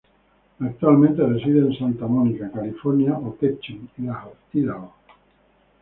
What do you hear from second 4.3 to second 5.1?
Idaho.